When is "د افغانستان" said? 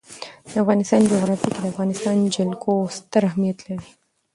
0.51-1.01, 1.61-2.15